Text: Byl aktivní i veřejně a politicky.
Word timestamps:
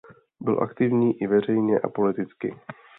Byl 0.39 0.63
aktivní 0.63 1.21
i 1.21 1.27
veřejně 1.27 1.79
a 1.79 1.89
politicky. 1.89 2.55